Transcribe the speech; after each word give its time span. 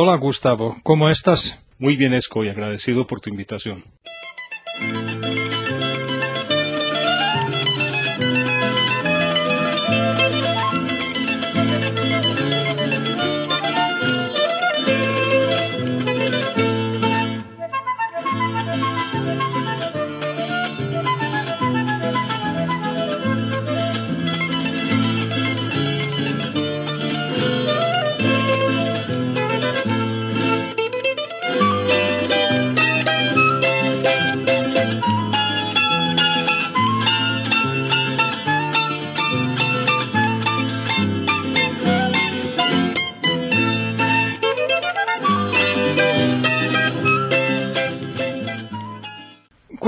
Hola 0.00 0.16
Gustavo, 0.16 0.76
¿cómo 0.84 1.10
estás? 1.10 1.58
Muy 1.80 1.96
bien, 1.96 2.14
Esco, 2.14 2.44
y 2.44 2.48
agradecido 2.48 3.04
por 3.04 3.20
tu 3.20 3.30
invitación. 3.30 3.82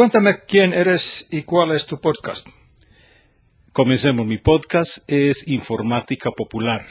Cuéntame 0.01 0.33
quién 0.49 0.73
eres 0.73 1.29
y 1.31 1.43
cuál 1.43 1.73
es 1.73 1.85
tu 1.85 2.01
podcast. 2.01 2.49
Comencemos. 3.75 4.27
Mi 4.27 4.39
podcast 4.39 5.01
es 5.07 5.47
Informática 5.47 6.31
Popular. 6.31 6.87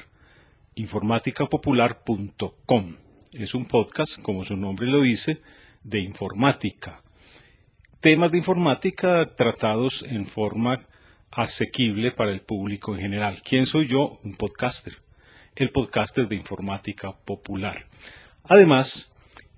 Informáticapopular.com. 0.76 2.96
Es 3.34 3.56
un 3.56 3.66
podcast, 3.66 4.22
como 4.22 4.44
su 4.44 4.56
nombre 4.56 4.86
lo 4.86 5.02
dice, 5.02 5.42
de 5.84 6.02
informática. 6.02 7.02
Temas 8.00 8.32
de 8.32 8.38
informática 8.38 9.26
tratados 9.26 10.06
en 10.08 10.28
forma 10.28 10.76
asequible 11.32 12.12
para 12.12 12.32
el 12.32 12.42
público 12.42 12.94
en 12.94 13.02
general. 13.02 13.42
¿Quién 13.44 13.66
soy 13.66 13.88
yo? 13.88 14.20
Un 14.24 14.36
podcaster. 14.36 15.02
El 15.56 15.72
podcaster 15.72 16.28
de 16.28 16.36
informática 16.36 17.14
popular. 17.26 17.88
Además, 18.44 19.12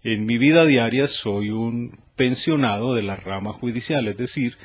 en 0.03 0.25
mi 0.25 0.37
vida 0.37 0.65
diaria 0.65 1.05
soy 1.05 1.49
un 1.49 1.99
pensionado 2.21 2.93
de 2.93 3.01
la 3.01 3.15
rama 3.15 3.51
judicial, 3.51 4.07
es 4.07 4.15
decir, 4.15 4.55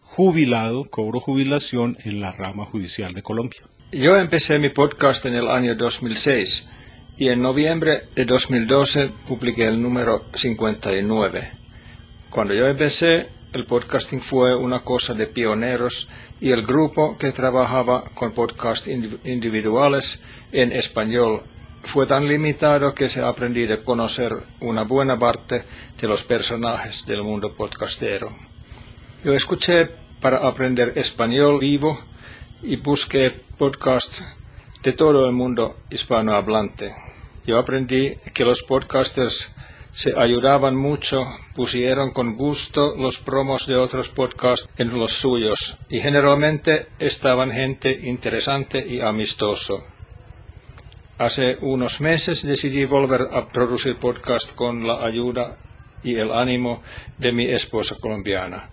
jubilado, 0.00 0.84
cobro 0.84 1.18
jubilación 1.18 1.98
en 2.04 2.20
la 2.20 2.30
rama 2.30 2.66
judicial 2.66 3.14
de 3.14 3.20
Colombia. 3.20 3.62
Yo 3.90 4.16
empecé 4.16 4.60
mi 4.60 4.68
podcast 4.68 5.26
en 5.26 5.34
el 5.34 5.48
año 5.48 5.74
2006 5.74 6.68
y 7.16 7.26
en 7.26 7.42
noviembre 7.42 8.02
de 8.14 8.24
2012 8.26 9.10
publiqué 9.26 9.66
el 9.66 9.82
número 9.82 10.26
59. 10.34 11.50
Cuando 12.30 12.54
yo 12.54 12.68
empecé, 12.68 13.26
el 13.54 13.66
podcasting 13.66 14.20
fue 14.20 14.54
una 14.54 14.82
cosa 14.82 15.12
de 15.12 15.26
pioneros 15.26 16.08
y 16.40 16.52
el 16.52 16.62
grupo 16.62 17.18
que 17.18 17.32
trabajaba 17.32 18.04
con 18.14 18.30
podcasts 18.30 18.86
individuales 18.86 20.22
en 20.52 20.70
español 20.70 21.42
fue 21.82 22.06
tan 22.06 22.28
limitado 22.28 22.94
que 22.94 23.08
se 23.08 23.20
aprendí 23.20 23.70
a 23.70 23.82
conocer 23.82 24.36
una 24.60 24.82
buena 24.82 25.18
parte 25.18 25.64
de 26.00 26.08
los 26.08 26.22
personajes 26.24 27.04
del 27.06 27.22
mundo 27.22 27.54
podcastero. 27.54 28.30
Yo 29.24 29.34
escuché 29.34 29.90
para 30.20 30.46
aprender 30.46 30.92
español 30.96 31.58
vivo 31.58 31.98
y 32.62 32.76
busqué 32.76 33.30
podcasts 33.56 34.26
de 34.82 34.92
todo 34.92 35.26
el 35.26 35.32
mundo 35.32 35.76
hispanohablante. 35.90 36.94
Yo 37.46 37.58
aprendí 37.58 38.16
que 38.34 38.44
los 38.44 38.62
podcasters 38.62 39.54
se 39.92 40.12
ayudaban 40.16 40.76
mucho, 40.76 41.24
pusieron 41.54 42.12
con 42.12 42.36
gusto 42.36 42.94
los 42.96 43.18
promos 43.18 43.66
de 43.66 43.76
otros 43.76 44.08
podcasts 44.08 44.68
en 44.78 44.96
los 44.98 45.12
suyos 45.12 45.78
y 45.88 46.00
generalmente 46.00 46.88
estaban 46.98 47.50
gente 47.50 47.90
interesante 48.04 48.84
y 48.86 49.00
amistoso. 49.00 49.84
Hace 51.20 51.58
unos 51.60 52.00
meses 52.00 52.46
decidí 52.46 52.86
volver 52.86 53.28
a 53.30 53.46
producir 53.46 53.98
podcast 53.98 54.54
con 54.54 54.86
la 54.86 55.04
ayuda 55.04 55.58
y 56.02 56.16
el 56.16 56.32
ánimo 56.32 56.82
de 57.18 57.30
mi 57.30 57.44
esposa 57.44 57.96
colombiana. 58.00 58.70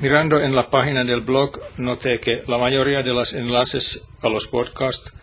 Mirando 0.00 0.40
en 0.40 0.56
la 0.56 0.70
página 0.70 1.04
del 1.04 1.20
blog 1.20 1.60
noté 1.76 2.18
que 2.18 2.42
la 2.48 2.58
mayoría 2.58 3.02
de 3.02 3.14
los 3.14 3.32
enlaces 3.32 4.08
a 4.22 4.28
los 4.28 4.48
podcasts 4.48 5.14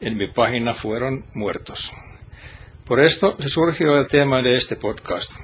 en 0.00 0.16
mi 0.16 0.26
página 0.26 0.72
fueron 0.72 1.26
muertos. 1.32 1.92
Por 2.84 3.00
esto 3.04 3.36
se 3.38 3.48
surgió 3.48 3.96
el 3.96 4.08
tema 4.08 4.42
de 4.42 4.56
este 4.56 4.74
podcast. 4.74 5.34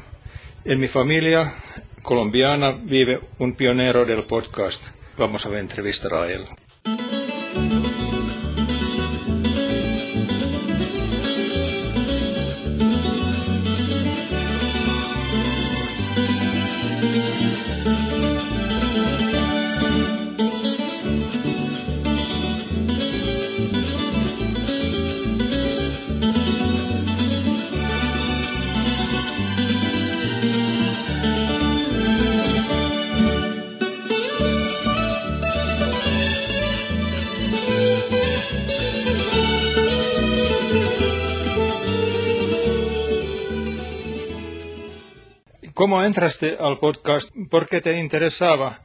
En 0.65 0.81
mi 0.81 0.89
familia 0.89 1.55
colombiana 2.03 2.73
vive 2.73 3.21
un 3.39 3.53
pionero 3.53 4.05
del 4.05 4.25
podcast. 4.25 4.89
Vamos 5.17 5.47
a 5.47 5.57
entrevistar 5.61 6.13
a 6.13 6.27
él. 6.29 6.45
¿Cómo 45.87 46.03
entraste 46.03 46.57
al 46.59 46.81
podcast? 46.81 47.33
¿Por 47.49 47.69
qué 47.69 47.81
te 47.81 47.97
interesaba? 47.97 48.83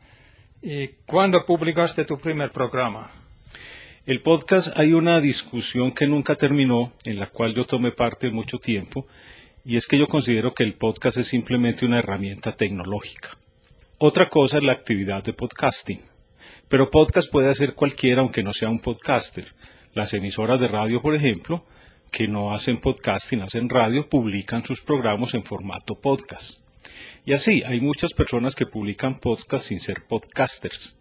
¿Y 0.61 0.89
cuándo 1.07 1.43
publicaste 1.47 2.05
tu 2.05 2.19
primer 2.19 2.51
programa? 2.51 3.09
El 4.05 4.21
podcast 4.21 4.77
hay 4.77 4.93
una 4.93 5.19
discusión 5.19 5.93
que 5.93 6.05
nunca 6.05 6.35
terminó, 6.35 6.93
en 7.03 7.19
la 7.19 7.25
cual 7.25 7.55
yo 7.55 7.65
tomé 7.65 7.91
parte 7.91 8.29
mucho 8.29 8.59
tiempo, 8.59 9.07
y 9.65 9.77
es 9.77 9.87
que 9.87 9.97
yo 9.97 10.05
considero 10.05 10.53
que 10.53 10.63
el 10.63 10.75
podcast 10.75 11.17
es 11.17 11.25
simplemente 11.25 11.87
una 11.87 11.97
herramienta 11.97 12.55
tecnológica. 12.55 13.35
Otra 13.97 14.29
cosa 14.29 14.57
es 14.57 14.63
la 14.63 14.73
actividad 14.73 15.23
de 15.23 15.33
podcasting. 15.33 16.01
Pero 16.67 16.91
podcast 16.91 17.31
puede 17.31 17.49
hacer 17.49 17.73
cualquiera 17.73 18.21
aunque 18.21 18.43
no 18.43 18.53
sea 18.53 18.69
un 18.69 18.79
podcaster. 18.79 19.55
Las 19.95 20.13
emisoras 20.13 20.59
de 20.59 20.67
radio, 20.67 21.01
por 21.01 21.15
ejemplo, 21.15 21.65
que 22.11 22.27
no 22.27 22.53
hacen 22.53 22.77
podcasting, 22.77 23.41
hacen 23.41 23.69
radio, 23.69 24.07
publican 24.07 24.63
sus 24.63 24.81
programas 24.81 25.33
en 25.33 25.43
formato 25.43 25.95
podcast. 25.99 26.60
Y 27.25 27.33
así, 27.33 27.63
hay 27.65 27.79
muchas 27.79 28.13
personas 28.13 28.55
que 28.55 28.65
publican 28.65 29.19
podcasts 29.19 29.67
sin 29.67 29.79
ser 29.79 30.03
podcasters. 30.07 30.97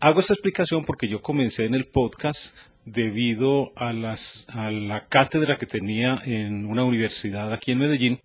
Hago 0.00 0.20
esta 0.20 0.32
explicación 0.32 0.84
porque 0.84 1.06
yo 1.06 1.22
comencé 1.22 1.64
en 1.64 1.74
el 1.74 1.84
podcast 1.84 2.56
debido 2.84 3.72
a, 3.76 3.90
a 3.90 4.70
la 4.70 5.06
cátedra 5.08 5.56
que 5.58 5.66
tenía 5.66 6.20
en 6.24 6.66
una 6.66 6.84
universidad 6.84 7.52
aquí 7.52 7.72
en 7.72 7.78
Medellín. 7.78 8.20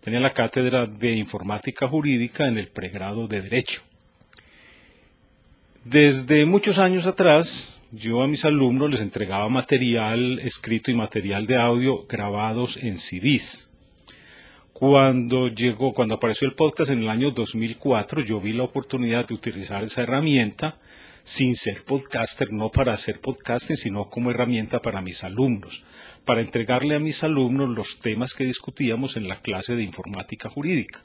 Tenía 0.00 0.20
la 0.20 0.32
cátedra 0.32 0.86
de 0.86 1.12
informática 1.12 1.86
jurídica 1.86 2.48
en 2.48 2.58
el 2.58 2.68
pregrado 2.68 3.28
de 3.28 3.42
Derecho. 3.42 3.82
Desde 5.84 6.44
muchos 6.46 6.78
años 6.78 7.06
atrás, 7.06 7.80
yo 7.90 8.22
a 8.22 8.28
mis 8.28 8.44
alumnos 8.44 8.90
les 8.90 9.00
entregaba 9.00 9.48
material 9.48 10.38
escrito 10.40 10.90
y 10.90 10.94
material 10.94 11.46
de 11.46 11.56
audio 11.56 12.06
grabados 12.06 12.76
en 12.76 12.98
CDs. 12.98 13.69
Cuando 14.80 15.48
llegó, 15.48 15.92
cuando 15.92 16.14
apareció 16.14 16.48
el 16.48 16.54
podcast 16.54 16.90
en 16.90 17.00
el 17.00 17.10
año 17.10 17.32
2004, 17.32 18.22
yo 18.22 18.40
vi 18.40 18.54
la 18.54 18.62
oportunidad 18.62 19.28
de 19.28 19.34
utilizar 19.34 19.84
esa 19.84 20.04
herramienta 20.04 20.78
sin 21.22 21.54
ser 21.54 21.84
podcaster, 21.84 22.50
no 22.50 22.70
para 22.70 22.94
hacer 22.94 23.20
podcasting, 23.20 23.76
sino 23.76 24.08
como 24.08 24.30
herramienta 24.30 24.80
para 24.80 25.02
mis 25.02 25.22
alumnos, 25.22 25.84
para 26.24 26.40
entregarle 26.40 26.94
a 26.94 26.98
mis 26.98 27.22
alumnos 27.22 27.68
los 27.68 27.98
temas 27.98 28.32
que 28.32 28.46
discutíamos 28.46 29.18
en 29.18 29.28
la 29.28 29.42
clase 29.42 29.74
de 29.74 29.82
informática 29.82 30.48
jurídica. 30.48 31.04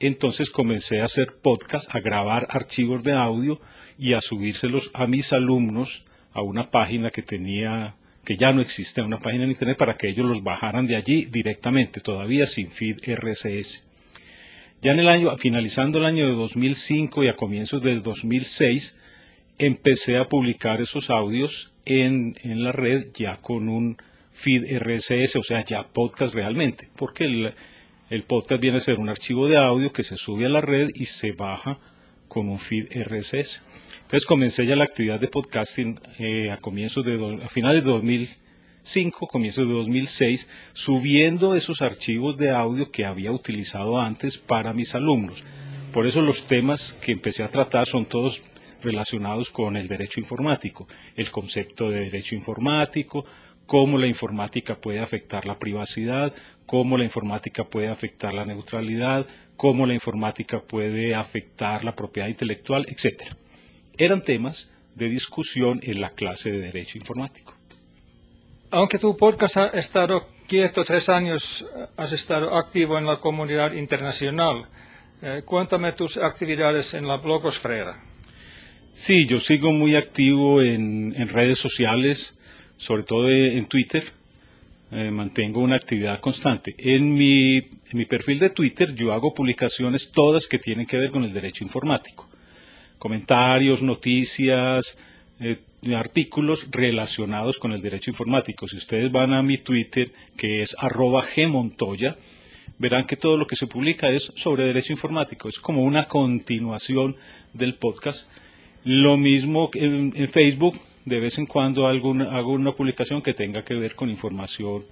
Entonces 0.00 0.50
comencé 0.50 1.00
a 1.00 1.04
hacer 1.04 1.36
podcast, 1.40 1.88
a 1.94 2.00
grabar 2.00 2.48
archivos 2.50 3.04
de 3.04 3.12
audio 3.12 3.60
y 3.96 4.14
a 4.14 4.20
subírselos 4.20 4.90
a 4.94 5.06
mis 5.06 5.32
alumnos 5.32 6.06
a 6.32 6.42
una 6.42 6.72
página 6.72 7.10
que 7.12 7.22
tenía 7.22 7.94
que 8.28 8.36
ya 8.36 8.52
no 8.52 8.60
existe 8.60 9.00
una 9.00 9.16
página 9.16 9.44
en 9.44 9.52
Internet 9.52 9.78
para 9.78 9.96
que 9.96 10.10
ellos 10.10 10.26
los 10.26 10.42
bajaran 10.42 10.86
de 10.86 10.96
allí 10.96 11.24
directamente, 11.24 12.00
todavía 12.00 12.46
sin 12.46 12.68
feed 12.68 12.98
RSS. 13.06 13.86
Ya 14.82 14.92
en 14.92 14.98
el 14.98 15.08
año, 15.08 15.34
finalizando 15.38 15.96
el 15.96 16.04
año 16.04 16.26
de 16.26 16.34
2005 16.34 17.24
y 17.24 17.28
a 17.28 17.36
comienzos 17.36 17.82
del 17.82 18.02
2006, 18.02 18.98
empecé 19.56 20.18
a 20.18 20.28
publicar 20.28 20.82
esos 20.82 21.08
audios 21.08 21.72
en, 21.86 22.36
la 22.44 22.72
red 22.72 23.06
ya 23.14 23.38
con 23.38 23.70
un 23.70 23.96
feed 24.34 24.78
RSS, 24.78 25.36
o 25.36 25.42
sea, 25.42 25.64
ya 25.64 25.88
podcast 25.88 26.34
realmente, 26.34 26.90
porque 26.96 27.24
el, 27.24 27.54
el 28.10 28.24
podcast 28.24 28.60
viene 28.60 28.76
a 28.76 28.82
ser 28.82 28.98
un 28.98 29.08
archivo 29.08 29.48
de 29.48 29.56
audio 29.56 29.90
que 29.90 30.04
se 30.04 30.18
sube 30.18 30.44
a 30.44 30.50
la 30.50 30.60
red 30.60 30.90
y 30.94 31.06
se 31.06 31.32
baja 31.32 31.78
con 32.28 32.50
un 32.50 32.58
feed 32.58 32.88
RSS. 32.94 33.62
Entonces 34.08 34.26
comencé 34.26 34.64
ya 34.64 34.74
la 34.74 34.84
actividad 34.84 35.20
de 35.20 35.28
podcasting 35.28 36.00
eh, 36.18 36.50
a 36.50 36.56
comienzos 36.56 37.04
de 37.04 37.46
finales 37.50 37.84
de 37.84 37.90
2005, 37.90 39.26
comienzos 39.26 39.68
de 39.68 39.74
2006, 39.74 40.48
subiendo 40.72 41.54
esos 41.54 41.82
archivos 41.82 42.38
de 42.38 42.48
audio 42.48 42.90
que 42.90 43.04
había 43.04 43.30
utilizado 43.32 44.00
antes 44.00 44.38
para 44.38 44.72
mis 44.72 44.94
alumnos. 44.94 45.44
Por 45.92 46.06
eso 46.06 46.22
los 46.22 46.46
temas 46.46 46.98
que 47.02 47.12
empecé 47.12 47.42
a 47.42 47.50
tratar 47.50 47.86
son 47.86 48.06
todos 48.06 48.42
relacionados 48.82 49.50
con 49.50 49.76
el 49.76 49.88
derecho 49.88 50.20
informático, 50.20 50.88
el 51.14 51.30
concepto 51.30 51.90
de 51.90 52.04
derecho 52.04 52.34
informático, 52.34 53.26
cómo 53.66 53.98
la 53.98 54.06
informática 54.06 54.80
puede 54.80 55.00
afectar 55.00 55.44
la 55.44 55.58
privacidad, 55.58 56.32
cómo 56.64 56.96
la 56.96 57.04
informática 57.04 57.64
puede 57.64 57.88
afectar 57.88 58.32
la 58.32 58.46
neutralidad, 58.46 59.26
cómo 59.58 59.84
la 59.84 59.92
informática 59.92 60.62
puede 60.62 61.14
afectar 61.14 61.84
la 61.84 61.94
propiedad 61.94 62.28
intelectual, 62.28 62.86
etc. 62.88 63.36
Eran 63.98 64.22
temas 64.22 64.70
de 64.94 65.08
discusión 65.08 65.80
en 65.82 66.00
la 66.00 66.10
clase 66.10 66.52
de 66.52 66.60
Derecho 66.60 66.98
Informático. 66.98 67.54
Aunque 68.70 68.98
tu 68.98 69.16
podcast 69.16 69.56
ha 69.56 69.66
estado 69.68 70.28
quieto 70.46 70.84
tres 70.84 71.08
años, 71.08 71.66
has 71.96 72.12
estado 72.12 72.54
activo 72.56 72.96
en 72.96 73.06
la 73.06 73.18
comunidad 73.18 73.72
internacional. 73.72 74.68
Eh, 75.20 75.42
cuéntame 75.44 75.92
tus 75.92 76.16
actividades 76.16 76.94
en 76.94 77.08
la 77.08 77.16
blogosfera. 77.16 78.00
Sí, 78.92 79.26
yo 79.26 79.38
sigo 79.38 79.72
muy 79.72 79.96
activo 79.96 80.62
en, 80.62 81.28
redes 81.28 81.58
sociales, 81.58 82.38
sobre 82.76 83.02
todo 83.02 83.28
en 83.28 83.66
Twitter. 83.66 84.04
Eh, 84.92 85.10
mantengo 85.10 85.60
una 85.60 85.74
actividad 85.74 86.20
constante. 86.20 86.74
En 86.78 87.14
mi, 87.14 87.56
en 87.56 87.94
mi 87.94 88.04
perfil 88.04 88.38
de 88.38 88.50
Twitter 88.50 88.94
yo 88.94 89.12
hago 89.12 89.34
publicaciones 89.34 90.12
todas 90.12 90.46
que 90.46 90.58
tienen 90.58 90.86
que 90.86 90.96
ver 90.96 91.10
con 91.10 91.24
el 91.24 91.32
derecho 91.32 91.64
informático. 91.64 92.27
Comentarios, 92.98 93.82
noticias, 93.82 94.98
eh, 95.40 95.58
artículos 95.94 96.68
relacionados 96.70 97.58
con 97.58 97.72
el 97.72 97.80
derecho 97.80 98.10
informático. 98.10 98.66
Si 98.66 98.76
ustedes 98.76 99.10
van 99.12 99.32
a 99.32 99.42
mi 99.42 99.58
Twitter, 99.58 100.12
que 100.36 100.62
es 100.62 100.74
arroba 100.78 101.24
gmontoya, 101.36 102.16
verán 102.78 103.06
que 103.06 103.16
todo 103.16 103.36
lo 103.36 103.46
que 103.46 103.56
se 103.56 103.66
publica 103.66 104.08
es 104.10 104.32
sobre 104.34 104.64
derecho 104.64 104.92
informático, 104.92 105.48
es 105.48 105.58
como 105.58 105.82
una 105.82 106.06
continuación 106.06 107.16
del 107.52 107.74
podcast. 107.74 108.30
Lo 108.84 109.16
mismo 109.16 109.70
en, 109.74 110.12
en 110.16 110.28
Facebook, 110.28 110.76
de 111.04 111.20
vez 111.20 111.38
en 111.38 111.46
cuando 111.46 111.86
hago 111.86 112.10
una, 112.10 112.72
publicación 112.72 113.22
que 113.22 113.34
tenga 113.34 113.64
que 113.64 113.74
ver 113.74 113.94
con 113.94 114.10
información 114.10 114.84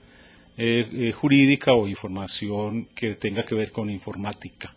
eh, 0.56 0.88
eh, 0.92 1.12
jurídica 1.12 1.74
o 1.74 1.86
información 1.86 2.88
que 2.94 3.14
tenga 3.14 3.44
que 3.44 3.54
ver 3.54 3.70
con 3.70 3.90
informática. 3.90 4.74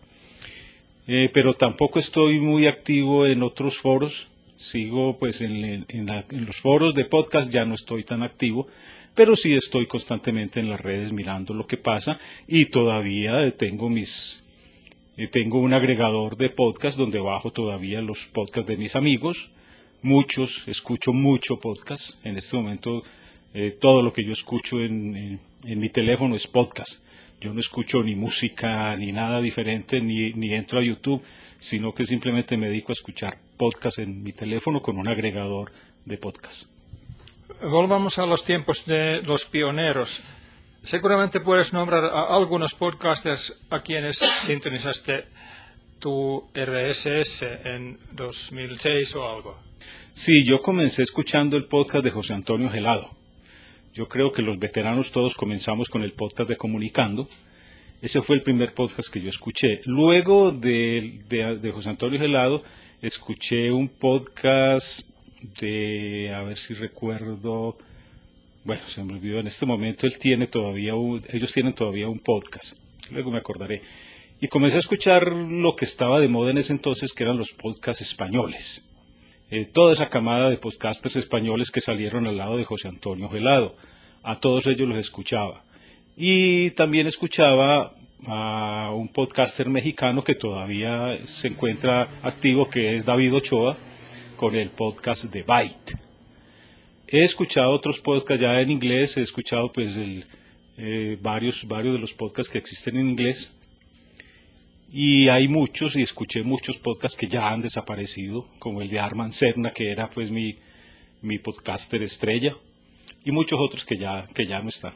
Eh, 1.11 1.31
pero 1.33 1.55
tampoco 1.55 1.97
estoy 1.97 2.39
muy 2.39 2.67
activo 2.67 3.25
en 3.25 3.41
otros 3.41 3.79
foros, 3.79 4.29
sigo 4.57 5.17
pues 5.17 5.41
en, 5.41 5.85
en 5.89 6.45
los 6.45 6.57
foros 6.57 6.93
de 6.93 7.05
podcast, 7.05 7.49
ya 7.49 7.65
no 7.65 7.73
estoy 7.73 8.03
tan 8.03 8.21
activo, 8.21 8.67
pero 9.15 9.35
sí 9.35 9.55
estoy 9.55 9.87
constantemente 9.87 10.59
en 10.59 10.69
las 10.69 10.79
redes 10.79 11.11
mirando 11.11 11.55
lo 11.55 11.65
que 11.65 11.77
pasa 11.77 12.19
y 12.47 12.65
todavía 12.65 13.49
tengo 13.57 13.89
mis 13.89 14.43
eh, 15.17 15.27
tengo 15.27 15.59
un 15.59 15.73
agregador 15.73 16.37
de 16.37 16.51
podcast 16.51 16.95
donde 16.95 17.19
bajo 17.19 17.49
todavía 17.49 18.01
los 18.01 18.27
podcasts 18.27 18.69
de 18.69 18.77
mis 18.77 18.95
amigos, 18.95 19.51
muchos, 20.01 20.65
escucho 20.67 21.11
mucho 21.11 21.59
podcast. 21.59 22.23
En 22.23 22.37
este 22.37 22.55
momento 22.55 23.03
eh, 23.53 23.75
todo 23.81 24.01
lo 24.01 24.13
que 24.13 24.23
yo 24.23 24.31
escucho 24.31 24.79
en, 24.79 25.39
mi 25.65 25.89
teléfono 25.89 26.35
es 26.35 26.45
podcast. 26.45 27.03
Yo 27.41 27.53
no 27.53 27.59
escucho 27.59 28.03
ni 28.03 28.15
música 28.15 28.95
ni 28.97 29.11
nada 29.11 29.39
diferente, 29.39 30.01
ni, 30.01 30.33
ni 30.33 30.53
entro 30.53 30.79
a 30.79 30.83
YouTube, 30.83 31.23
sino 31.57 31.93
que 31.93 32.05
simplemente 32.05 32.57
me 32.57 32.67
dedico 32.67 32.91
a 32.91 32.93
escuchar 32.93 33.37
podcast 33.57 33.99
en 33.99 34.23
mi 34.23 34.33
teléfono 34.33 34.81
con 34.81 34.97
un 34.97 35.07
agregador 35.07 35.71
de 36.05 36.17
podcast. 36.17 36.67
Volvamos 37.61 38.19
a 38.19 38.25
los 38.25 38.43
tiempos 38.43 38.85
de 38.85 39.21
los 39.21 39.45
pioneros. 39.45 40.21
Seguramente 40.83 41.39
puedes 41.39 41.73
nombrar 41.73 42.05
a 42.05 42.35
algunos 42.35 42.73
podcasters 42.73 43.53
a 43.69 43.81
quienes 43.81 44.17
sintonizaste 44.17 45.25
tu 45.99 46.49
RSS 46.53 47.43
en 47.65 47.99
2006 48.13 49.15
o 49.15 49.27
algo. 49.27 49.57
Sí, 50.13 50.45
yo 50.45 50.61
comencé 50.61 51.03
escuchando 51.03 51.57
el 51.57 51.65
podcast 51.65 52.03
de 52.03 52.11
José 52.11 52.33
Antonio 52.33 52.69
Gelado. 52.69 53.18
Yo 53.93 54.07
creo 54.07 54.31
que 54.31 54.41
los 54.41 54.59
veteranos 54.59 55.11
todos 55.11 55.35
comenzamos 55.35 55.89
con 55.89 56.03
el 56.03 56.13
podcast 56.13 56.49
de 56.49 56.57
Comunicando. 56.57 57.27
Ese 58.01 58.21
fue 58.21 58.37
el 58.37 58.43
primer 58.43 58.73
podcast 58.73 59.11
que 59.11 59.21
yo 59.21 59.29
escuché. 59.29 59.81
Luego 59.85 60.51
de, 60.51 61.21
de 61.27 61.71
José 61.71 61.89
Antonio 61.89 62.19
Gelado, 62.19 62.63
escuché 63.01 63.71
un 63.71 63.87
podcast 63.87 65.07
de, 65.59 66.33
a 66.35 66.43
ver 66.43 66.57
si 66.57 66.73
recuerdo, 66.73 67.77
bueno, 68.63 68.81
se 68.85 69.03
me 69.03 69.13
olvidó 69.13 69.39
en 69.39 69.47
este 69.47 69.65
momento, 69.65 70.05
él 70.05 70.17
tiene 70.19 70.47
todavía 70.47 70.93
ellos 71.29 71.53
tienen 71.53 71.73
todavía 71.73 72.09
un 72.09 72.19
podcast, 72.19 72.77
luego 73.09 73.31
me 73.31 73.37
acordaré. 73.37 73.81
Y 74.41 74.47
comencé 74.47 74.77
a 74.77 74.79
escuchar 74.79 75.27
lo 75.27 75.75
que 75.75 75.85
estaba 75.85 76.19
de 76.19 76.29
moda 76.29 76.51
en 76.51 76.57
ese 76.57 76.73
entonces, 76.73 77.13
que 77.13 77.23
eran 77.23 77.37
los 77.37 77.51
podcasts 77.51 78.01
españoles. 78.01 78.88
Eh, 79.51 79.65
toda 79.65 79.93
esa 79.93 80.09
camada 80.09 80.47
de 80.49 80.57
podcasters 80.57 81.15
españoles 81.15 81.71
que 81.71 81.81
salieron 81.81 82.27
al 82.27 82.37
lado 82.37 82.57
de 82.57 82.65
José 82.65 82.87
Antonio 82.87 83.29
Gelado. 83.29 83.75
A 84.21 84.39
todos 84.39 84.67
ellos 84.67 84.87
los 84.87 84.97
escuchaba. 84.97 85.63
Y 86.15 86.69
también 86.71 87.07
escuchaba 87.07 87.95
a 88.27 88.91
un 88.93 89.07
podcaster 89.07 89.67
mexicano 89.67 90.23
que 90.23 90.35
todavía 90.35 91.25
se 91.25 91.47
encuentra 91.47 92.19
activo, 92.21 92.69
que 92.69 92.95
es 92.95 93.05
David 93.05 93.33
Ochoa, 93.33 93.77
con 94.35 94.55
el 94.55 94.69
podcast 94.69 95.25
de 95.25 95.41
Byte. 95.41 95.97
He 97.07 97.21
escuchado 97.21 97.71
otros 97.71 97.99
podcasts 97.99 98.41
ya 98.41 98.59
en 98.59 98.69
inglés, 98.69 99.17
he 99.17 99.21
escuchado 99.21 99.71
pues 99.71 99.95
eh, 100.77 101.17
varios, 101.21 101.67
varios 101.67 101.95
de 101.95 101.99
los 101.99 102.13
podcasts 102.13 102.51
que 102.51 102.59
existen 102.59 102.97
en 102.97 103.09
inglés 103.09 103.51
y 104.91 105.29
hay 105.29 105.47
muchos 105.47 105.95
y 105.95 106.01
escuché 106.01 106.43
muchos 106.43 106.77
podcasts 106.77 107.17
que 107.17 107.27
ya 107.27 107.49
han 107.49 107.61
desaparecido, 107.61 108.47
como 108.57 108.81
el 108.81 108.89
de 108.89 108.99
Arman 108.99 109.31
Serna, 109.31 109.71
que 109.71 109.91
era 109.91 110.09
pues 110.09 110.31
mi, 110.31 110.57
mi 111.21 111.37
podcaster 111.37 112.01
estrella, 112.01 112.55
y 113.23 113.31
muchos 113.31 113.59
otros 113.59 113.85
que 113.85 113.97
ya, 113.97 114.27
que 114.33 114.47
ya 114.47 114.59
no 114.61 114.69
están. 114.69 114.93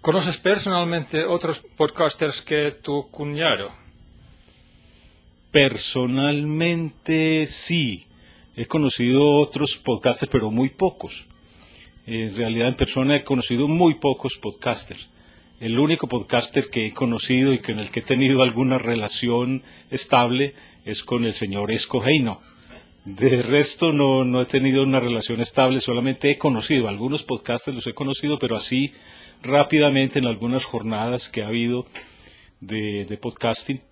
¿Conoces 0.00 0.38
personalmente 0.38 1.24
otros 1.24 1.60
podcasters 1.76 2.40
que 2.40 2.70
tu 2.70 3.10
cuñado? 3.10 3.70
Personalmente 5.50 7.44
sí, 7.46 8.06
he 8.56 8.64
conocido 8.64 9.36
otros 9.36 9.76
podcasters, 9.76 10.32
pero 10.32 10.50
muy 10.50 10.70
pocos. 10.70 11.26
En 12.06 12.34
realidad 12.34 12.68
en 12.68 12.74
persona 12.76 13.16
he 13.16 13.24
conocido 13.24 13.68
muy 13.68 13.96
pocos 13.96 14.38
podcasters. 14.38 15.10
El 15.60 15.78
único 15.78 16.08
podcaster 16.08 16.70
que 16.70 16.86
he 16.86 16.92
conocido 16.94 17.52
y 17.52 17.58
con 17.58 17.78
el 17.78 17.90
que 17.90 18.00
he 18.00 18.02
tenido 18.02 18.42
alguna 18.42 18.78
relación 18.78 19.62
estable 19.90 20.54
es 20.86 21.04
con 21.04 21.26
el 21.26 21.34
señor 21.34 21.70
Esco 21.70 22.02
Heino. 22.04 22.40
De 23.04 23.42
resto 23.42 23.92
no, 23.92 24.24
no 24.24 24.40
he 24.40 24.46
tenido 24.46 24.82
una 24.82 25.00
relación 25.00 25.40
estable, 25.40 25.80
solamente 25.80 26.30
he 26.30 26.38
conocido, 26.38 26.88
algunos 26.88 27.24
podcasters 27.24 27.74
los 27.74 27.86
he 27.86 27.92
conocido, 27.92 28.38
pero 28.38 28.56
así 28.56 28.92
rápidamente 29.42 30.18
en 30.18 30.26
algunas 30.26 30.64
jornadas 30.64 31.28
que 31.28 31.42
ha 31.42 31.48
habido 31.48 31.86
de, 32.60 33.04
de 33.04 33.16
podcasting 33.18 33.82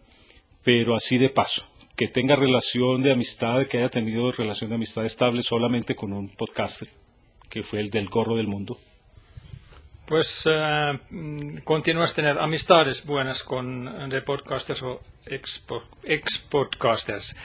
pero 0.62 0.94
así 0.96 1.16
de 1.16 1.30
paso, 1.30 1.66
que 1.96 2.08
tenga 2.08 2.36
relación 2.36 3.02
de 3.02 3.12
amistad, 3.12 3.66
que 3.66 3.78
haya 3.78 3.88
tenido 3.88 4.32
relación 4.32 4.68
de 4.70 4.76
amistad 4.76 5.06
estable 5.06 5.40
solamente 5.40 5.94
con 5.94 6.12
un 6.12 6.28
podcaster, 6.28 6.88
que 7.48 7.62
fue 7.62 7.80
el 7.80 7.88
del 7.90 8.08
gorro 8.08 8.36
del 8.36 8.48
mundo. 8.48 8.78
Pues 10.08 10.48
eh, 10.50 10.98
mm, 11.10 11.58
continúas 11.64 12.14
tener 12.14 12.38
amistades 12.38 13.04
buenas 13.04 13.42
con 13.42 13.86
eh, 13.86 14.08
de 14.08 14.22
podcasters 14.22 14.82
o 14.82 15.00
ex, 15.26 16.38
podcasters. 16.48 17.36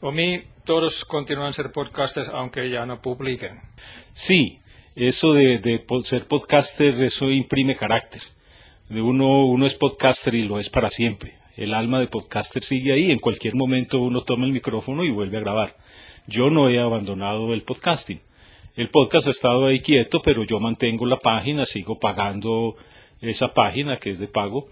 O 0.00 0.12
mí 0.12 0.44
todos 0.64 1.04
continúan 1.04 1.52
ser 1.52 1.72
podcasters 1.72 2.28
aunque 2.28 2.70
ya 2.70 2.84
no 2.84 3.00
publiquen. 3.00 3.60
Sí, 4.12 4.60
eso 4.94 5.32
de, 5.32 5.58
de 5.58 5.84
ser 6.04 6.26
podcaster, 6.26 7.00
eso 7.02 7.26
imprime 7.30 7.74
carácter. 7.74 8.22
Uno, 8.90 9.46
uno 9.46 9.66
es 9.66 9.74
podcaster 9.74 10.34
y 10.34 10.42
lo 10.42 10.58
es 10.58 10.68
para 10.68 10.90
siempre 10.90 11.40
el 11.60 11.74
alma 11.74 12.00
de 12.00 12.06
podcaster 12.06 12.64
sigue 12.64 12.94
ahí, 12.94 13.10
en 13.10 13.18
cualquier 13.18 13.54
momento 13.54 14.00
uno 14.00 14.22
toma 14.22 14.46
el 14.46 14.52
micrófono 14.52 15.04
y 15.04 15.10
vuelve 15.10 15.36
a 15.36 15.40
grabar. 15.40 15.76
Yo 16.26 16.48
no 16.48 16.70
he 16.70 16.80
abandonado 16.80 17.52
el 17.52 17.62
podcasting. 17.62 18.20
El 18.80 18.88
podcast 18.88 19.26
ha 19.26 19.30
estado 19.30 19.66
ahí 19.66 19.80
quieto, 19.80 20.22
pero 20.22 20.42
yo 20.42 20.58
mantengo 20.58 21.04
la 21.04 21.18
página, 21.18 21.66
sigo 21.66 21.98
pagando 21.98 22.76
esa 23.20 23.52
página 23.52 23.98
que 23.98 24.08
es 24.08 24.18
de 24.18 24.26
pago, 24.26 24.68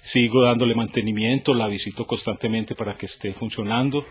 sigo 0.00 0.42
dándole 0.42 0.74
mantenimiento, 0.74 1.54
la 1.54 1.68
visito 1.68 2.04
constantemente 2.04 2.74
para 2.74 2.96
que 2.96 3.06
esté 3.06 3.32
funcionando, 3.32 4.04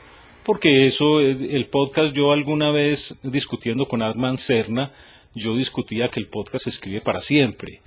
porque 0.45 0.85
eso, 0.85 1.19
el 1.19 1.65
podcast 1.65 2.15
yo 2.15 2.31
alguna 2.31 2.71
vez 2.71 3.13
discutiendo 3.23 3.89
con 3.89 4.01
Arman 4.01 4.37
Serna, 4.37 4.93
yo 5.35 5.57
discutía 5.57 6.07
que 6.07 6.21
el 6.21 6.27
podcast 6.27 6.63
se 6.63 6.69
escribe 6.69 7.01
para 7.01 7.19
siempre. 7.19 7.81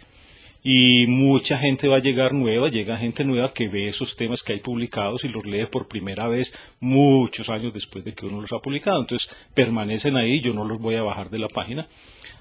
Y 0.67 1.07
mucha 1.09 1.59
gente 1.59 1.89
va 1.89 1.99
a 1.99 2.03
llegar 2.03 2.33
nueva, 2.33 2.71
llega 2.71 2.97
gente 2.97 3.23
nueva 3.23 3.53
que 3.53 3.69
ve 3.69 3.87
esos 3.87 4.17
temas 4.17 4.43
que 4.43 4.55
hay 4.55 4.61
publicados 4.61 5.23
y 5.27 5.29
los 5.29 5.45
lee 5.45 5.67
por 5.67 5.89
primera 5.89 6.27
vez 6.27 6.55
muchos 6.81 7.51
años 7.51 7.75
después 7.75 8.03
de 8.03 8.15
que 8.15 8.25
uno 8.25 8.41
los 8.41 8.51
ha 8.55 8.61
publicado. 8.61 8.99
Entonces 8.99 9.37
permanecen 9.53 10.17
ahí, 10.17 10.41
yo 10.41 10.55
no 10.55 10.65
los 10.65 10.79
voy 10.79 10.95
a 10.95 11.03
bajar 11.03 11.29
de 11.29 11.39
la 11.39 11.49
página. 11.49 11.87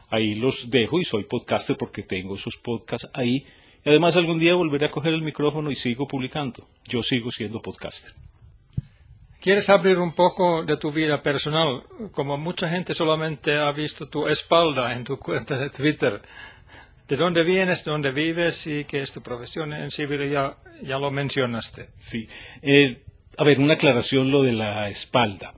Ahí 0.09 0.35
los 0.35 0.69
dejo 0.69 1.01
y 1.01 1.03
soy 1.03 1.25
podcaster 1.25 1.75
porque 1.75 2.01
tengo 2.01 2.35
esos 2.35 2.55
podcasts 2.55 3.09
ahí. 3.13 3.45
Y 3.83 3.89
además 3.89 4.15
algún 4.15 4.39
día 4.39 4.55
volveré 4.55 4.85
a 4.85 4.91
coger 4.91 5.13
el 5.13 5.21
micrófono 5.21 5.69
y 5.69 5.75
sigo 5.75 6.07
publicando. 6.07 6.65
Yo 6.87 7.03
sigo 7.03 7.29
siendo 7.29 7.61
podcaster. 7.61 8.13
¿Quieres 9.41 9.69
abrir 9.69 9.99
un 9.99 10.13
poco 10.13 10.63
de 10.63 10.77
tu 10.77 10.93
vida 10.93 11.21
personal? 11.21 11.83
Como 12.13 12.37
mucha 12.37 12.69
gente 12.69 12.93
solamente 12.93 13.57
ha 13.57 13.69
visto 13.73 14.07
tu 14.07 14.29
espalda 14.29 14.93
en 14.93 15.03
tu 15.03 15.19
cuenta 15.19 15.57
de 15.57 15.69
Twitter. 15.69 16.21
¿De 17.13 17.17
dónde 17.17 17.43
vienes, 17.43 17.85
de 17.85 17.91
dónde 17.91 18.09
vives 18.09 18.65
y 18.65 18.85
qué 18.85 19.03
es 19.03 19.11
tu 19.11 19.21
profesión 19.21 19.71
en 19.71 19.91
Siberia? 19.91 20.25
Ya, 20.25 20.57
ya 20.81 20.97
lo 20.97 21.11
mencionaste. 21.11 21.89
Sí. 21.95 22.27
Eh, 22.63 23.03
a 23.37 23.43
ver, 23.43 23.59
una 23.59 23.75
aclaración 23.75 24.31
lo 24.31 24.41
de 24.41 24.53
la 24.53 24.87
espalda. 24.87 25.53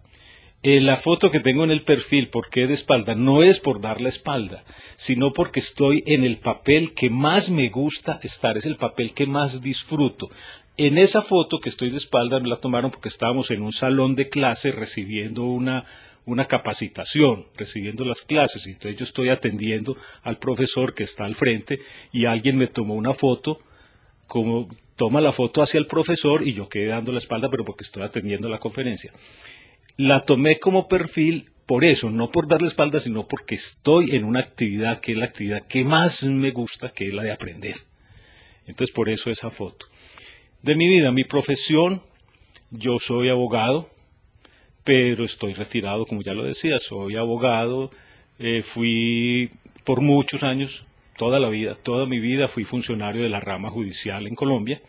Eh, 0.64 0.82
la 0.82 0.98
foto 0.98 1.32
que 1.32 1.40
tengo 1.40 1.64
en 1.64 1.72
el 1.72 1.84
perfil, 1.84 2.28
¿por 2.28 2.50
qué 2.50 2.68
de 2.68 2.74
espalda? 2.74 3.16
No 3.16 3.42
es 3.42 3.62
por 3.62 3.80
dar 3.80 4.02
la 4.02 4.10
espalda, 4.10 4.66
sino 4.98 5.32
porque 5.32 5.62
estoy 5.62 6.04
en 6.08 6.26
el 6.26 6.40
papel 6.40 6.94
que 6.94 7.10
más 7.10 7.50
me 7.50 7.70
gusta 7.70 8.20
estar, 8.22 8.58
es 8.58 8.66
el 8.66 8.76
papel 8.76 9.14
que 9.14 9.26
más 9.26 9.62
disfruto. 9.62 10.30
En 10.76 10.98
esa 10.98 11.22
foto 11.22 11.62
que 11.62 11.70
estoy 11.70 11.90
de 11.90 11.96
espalda 11.96 12.38
me 12.42 12.50
la 12.50 12.58
tomaron 12.58 12.92
porque 12.92 13.08
estábamos 13.08 13.50
en 13.50 13.62
un 13.62 13.72
salón 13.72 14.16
de 14.16 14.28
clase 14.28 14.74
recibiendo 14.74 15.44
una, 15.44 15.86
una 16.26 16.48
capacitación, 16.48 17.46
recibiendo 17.56 18.04
las 18.06 18.22
clases. 18.22 18.68
Entonces 18.68 18.98
yo 18.98 19.04
estoy 19.04 19.30
atendiendo 19.30 19.98
al 20.24 20.38
profesor 20.38 20.94
que 20.94 21.04
está 21.04 21.26
al 21.26 21.36
frente 21.36 21.80
y 22.12 22.26
alguien 22.26 22.58
me 22.58 22.68
tomó 22.68 22.96
una 22.96 23.14
foto, 23.14 23.60
como 24.28 24.68
toma 24.96 25.22
la 25.22 25.32
foto 25.32 25.62
hacia 25.62 25.78
el 25.78 25.88
profesor 25.88 26.48
y 26.48 26.54
yo 26.54 26.68
quedé 26.68 26.88
dando 26.88 27.12
la 27.12 27.20
espalda, 27.20 27.50
pero 27.50 27.66
porque 27.66 27.84
estoy 27.84 28.04
atendiendo 28.04 28.50
la 28.50 28.60
conferencia. 28.60 29.12
La 29.98 30.24
tomé 30.24 30.60
como 30.60 30.88
perfil 30.88 31.52
por 31.66 31.84
eso, 31.84 32.10
no 32.10 32.32
por 32.32 32.48
darle 32.48 32.68
espalda, 32.68 33.00
sino 33.00 33.28
porque 33.28 33.56
estoy 33.56 34.16
en 34.16 34.24
una 34.24 34.40
actividad 34.40 35.00
que 35.00 35.14
es 35.14 35.18
la 35.18 35.26
actividad 35.26 35.66
que 35.68 35.84
más 35.84 36.24
me 36.24 36.52
gusta, 36.52 36.90
que 36.90 37.08
es 37.08 37.14
la 37.14 37.24
de 37.24 37.32
aprender. 37.32 37.78
Entonces 38.68 38.94
por 38.94 39.10
eso 39.10 39.30
esa 39.30 39.50
foto 39.50 39.88
de 40.66 40.76
mi 40.76 40.88
vida, 40.88 41.12
mi 41.12 41.24
profesión, 41.24 42.02
yo 42.72 42.98
soy 42.98 43.30
abogado, 43.30 43.88
pero 44.86 45.26
estoy 45.26 45.54
retirado, 45.54 46.06
como 46.06 46.22
ya 46.22 46.34
lo 46.34 46.46
decía, 46.46 46.80
soy 46.80 47.16
abogado, 47.18 47.92
eh, 48.40 48.62
fui 48.62 49.50
por 49.84 50.00
muchos 50.00 50.44
años, 50.44 50.86
toda 51.18 51.40
la 51.40 51.50
vida, 51.50 51.76
toda 51.76 52.06
mi 52.06 52.20
vida 52.20 52.48
fui 52.48 52.64
funcionario 52.64 53.24
de 53.24 53.30
la 53.30 53.40
rama 53.40 53.70
judicial 53.70 54.28
en 54.28 54.36
Colombia 54.36 54.82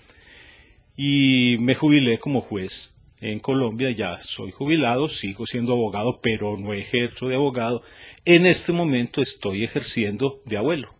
y 0.96 1.56
me 1.60 1.74
jubilé 1.74 2.18
como 2.18 2.42
juez 2.42 2.94
en 3.20 3.38
Colombia, 3.38 3.90
ya 3.90 4.20
soy 4.20 4.50
jubilado, 4.50 5.08
sigo 5.08 5.46
siendo 5.46 5.72
abogado, 5.72 6.20
pero 6.20 6.58
no 6.58 6.74
ejerzo 6.74 7.28
de 7.28 7.36
abogado. 7.36 7.82
En 8.26 8.44
este 8.44 8.72
momento 8.72 9.22
estoy 9.22 9.64
ejerciendo 9.64 10.42
de 10.44 10.58
abuelo. 10.58 10.95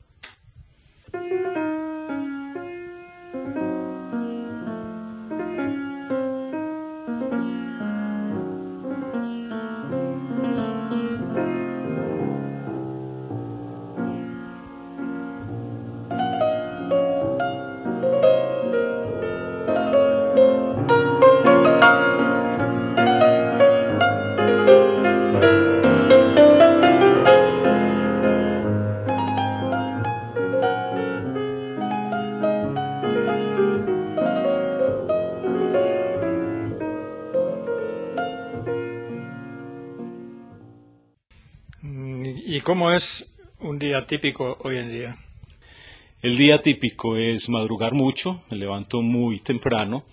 ¿Cómo 42.63 42.93
es 42.93 43.35
un 43.59 43.81
día 43.81 44.07
típico 44.07 44.57
hoy 44.63 44.77
en 44.77 44.89
día? 44.89 45.17
El 46.23 46.37
día 46.37 46.63
típico 46.63 47.17
es 47.17 47.49
madrugar 47.49 47.93
mucho, 47.93 48.41
me 48.51 48.57
levanto 48.57 49.03
muy 49.03 49.41
temprano 49.41 50.05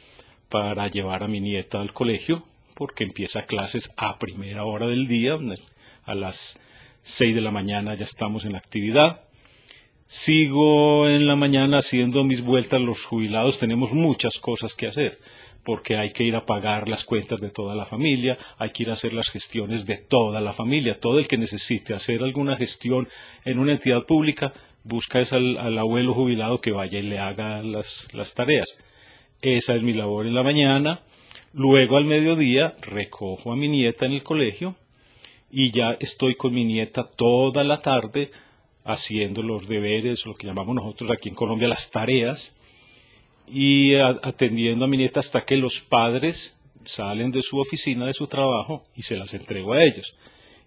para 0.50 0.88
llevar 0.88 1.24
a 1.24 1.28
mi 1.28 1.40
nieta 1.40 1.80
al 1.80 1.94
colegio, 1.94 2.44
porque 2.74 3.04
empieza 3.04 3.46
clases 3.46 3.92
a 3.98 4.18
primera 4.18 4.66
hora 4.66 4.88
del 4.88 5.08
día, 5.08 5.38
a 6.06 6.16
las 6.16 6.60
seis 7.04 7.36
de 7.36 7.42
la 7.42 7.52
mañana 7.52 7.94
ya 7.94 8.04
estamos 8.04 8.46
en 8.46 8.54
la 8.54 8.58
actividad. 8.58 9.22
Sigo 10.08 11.08
en 11.08 11.28
la 11.28 11.36
mañana 11.36 11.78
haciendo 11.78 12.24
mis 12.24 12.42
vueltas, 12.42 12.82
los 12.82 13.06
jubilados 13.06 13.60
tenemos 13.60 13.94
muchas 13.94 14.40
cosas 14.40 14.76
que 14.76 14.88
hacer 14.88 15.20
porque 15.64 15.98
hay 15.98 16.12
que 16.12 16.24
ir 16.24 16.36
a 16.36 16.46
pagar 16.46 16.90
las 16.90 17.06
cuentas 17.06 17.40
de 17.40 17.50
toda 17.50 17.76
la 17.76 17.86
familia, 17.86 18.38
hay 18.58 18.72
que 18.72 18.84
ir 18.84 18.90
a 18.90 18.94
hacer 18.94 19.14
las 19.14 19.30
gestiones 19.30 19.86
de 19.86 19.98
toda 19.98 20.42
la 20.42 20.54
familia. 20.54 21.00
Todo 21.00 21.20
el 21.20 21.28
que 21.28 21.38
necesite 21.38 21.94
hacer 21.94 22.22
alguna 22.22 22.58
gestión 22.58 23.08
en 23.46 23.60
una 23.60 23.74
entidad 23.74 24.06
pública, 24.06 24.54
busca 24.84 25.20
al, 25.32 25.78
abuelo 25.78 26.14
jubilado 26.14 26.60
que 26.60 26.72
vaya 26.72 27.00
y 27.00 27.04
le 27.04 27.20
haga 27.20 27.64
las, 27.64 28.10
las 28.14 28.34
tareas. 28.34 28.78
Esa 29.42 29.76
es 29.76 29.84
mi 29.84 29.94
labor 29.94 30.28
en 30.28 30.36
la 30.36 30.44
mañana. 30.44 31.02
Luego 31.54 31.98
al 31.98 32.06
mediodía 32.06 32.76
recojo 32.82 33.52
a 33.52 33.56
mi 33.56 33.68
nieta 33.68 34.06
en 34.06 34.14
el 34.14 34.24
colegio 34.24 34.76
y 35.52 35.72
ya 35.72 35.96
estoy 36.00 36.36
con 36.36 36.54
mi 36.54 36.66
nieta 36.66 37.04
toda 37.04 37.64
la 37.64 37.82
tarde 37.82 38.32
haciendo 38.84 39.44
los 39.44 39.68
deberes, 39.68 40.26
lo 40.26 40.34
que 40.34 40.48
llamamos 40.48 40.76
nosotros 40.76 41.12
aquí 41.12 41.30
en 41.30 41.36
Colombia 41.36 41.68
las 41.68 41.92
tareas, 41.92 42.58
y 43.48 43.96
atendiendo 43.96 44.86
a 44.86 44.88
mi 44.88 44.98
nieta 44.98 45.20
hasta 45.20 45.46
que 45.46 45.58
los 45.58 45.82
padres 45.82 46.58
salen 46.86 47.32
de 47.32 47.42
su 47.42 47.60
oficina, 47.60 48.06
de 48.06 48.14
su 48.14 48.28
trabajo, 48.28 48.86
y 48.96 49.04
se 49.04 49.16
las 49.16 49.34
entrego 49.34 49.74
a 49.74 49.84
ellos. 49.84 50.16